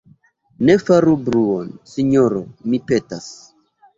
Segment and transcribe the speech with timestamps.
[0.69, 3.29] Ne faru bruon, sinjoro, mi petas.